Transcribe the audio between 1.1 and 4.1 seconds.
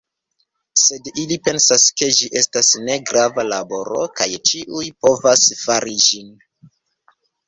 ili pensas ke ĝi estas ne grava laboro